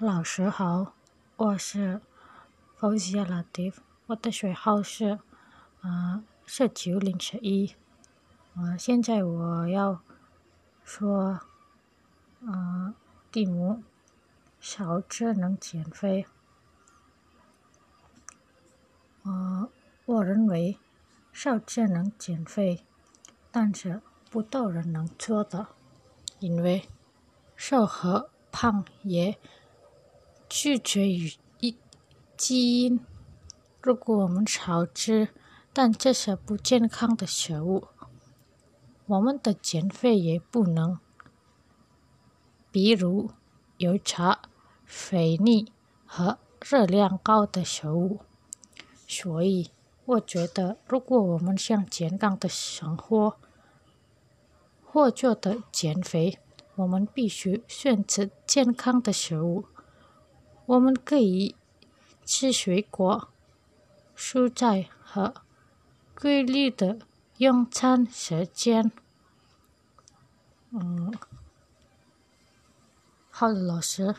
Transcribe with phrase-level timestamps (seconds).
[0.00, 0.94] 老师好，
[1.34, 2.00] 我是
[2.78, 5.18] Fauzia Latif，我的学号是
[5.80, 7.74] 呃是九零十一。
[8.54, 10.00] 啊，现在我要
[10.84, 11.40] 说，
[12.42, 12.94] 嗯，
[13.32, 13.82] 题目
[14.60, 16.28] 少吃能减肥。
[19.24, 19.68] 呃，
[20.04, 20.78] 我认为
[21.32, 22.84] 少吃能减肥，
[23.50, 25.70] 但是不多人能做到，
[26.38, 26.88] 因为
[27.56, 29.36] 瘦和胖也
[30.48, 31.76] 取决于一
[32.36, 33.00] 基因。
[33.82, 35.28] 如果我们少吃，
[35.72, 37.88] 但这些不健康的食物，
[39.06, 40.98] 我们的减肥也不能。
[42.70, 43.30] 比如
[43.78, 44.40] 油炸、
[44.84, 45.72] 肥腻
[46.04, 48.20] 和热量高的食物。
[49.06, 49.70] 所以，
[50.04, 53.36] 我觉得，如果我们想健康的生活
[54.84, 56.38] 或者的减肥，
[56.76, 59.64] 我们必须选择健康的食物。
[60.68, 61.56] 我们可以
[62.26, 63.30] 吃水果、
[64.14, 65.32] 蔬菜和
[66.14, 66.98] 规律的
[67.38, 68.92] 用餐时间。
[70.72, 71.18] 嗯，
[73.30, 74.14] 好的，老师。